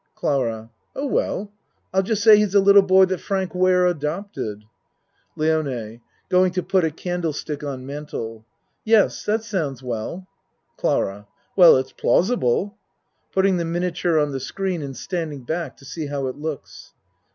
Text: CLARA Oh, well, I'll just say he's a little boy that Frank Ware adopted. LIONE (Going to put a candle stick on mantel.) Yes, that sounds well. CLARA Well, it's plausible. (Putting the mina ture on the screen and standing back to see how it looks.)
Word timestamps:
CLARA 0.15 0.71
Oh, 0.95 1.05
well, 1.05 1.51
I'll 1.93 2.01
just 2.01 2.23
say 2.23 2.35
he's 2.35 2.55
a 2.55 2.59
little 2.59 2.81
boy 2.81 3.05
that 3.05 3.19
Frank 3.19 3.53
Ware 3.53 3.85
adopted. 3.85 4.63
LIONE 5.35 6.01
(Going 6.27 6.51
to 6.53 6.63
put 6.63 6.83
a 6.83 6.89
candle 6.89 7.33
stick 7.33 7.63
on 7.63 7.85
mantel.) 7.85 8.43
Yes, 8.83 9.23
that 9.25 9.43
sounds 9.43 9.83
well. 9.83 10.25
CLARA 10.75 11.27
Well, 11.55 11.77
it's 11.77 11.91
plausible. 11.91 12.75
(Putting 13.31 13.57
the 13.57 13.65
mina 13.65 13.91
ture 13.91 14.17
on 14.19 14.31
the 14.31 14.39
screen 14.39 14.81
and 14.81 14.97
standing 14.97 15.43
back 15.43 15.77
to 15.77 15.85
see 15.85 16.07
how 16.07 16.25
it 16.25 16.35
looks.) 16.35 16.95